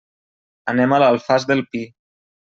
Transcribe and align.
Anem 0.71 0.95
a 0.95 0.97
l'Alfàs 1.03 1.45
del 1.51 1.61
Pi. 1.75 1.83